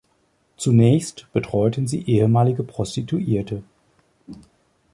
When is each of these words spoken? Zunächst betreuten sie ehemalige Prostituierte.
Zunächst 0.57 1.27
betreuten 1.31 1.85
sie 1.85 2.01
ehemalige 2.09 2.63
Prostituierte. 2.63 3.61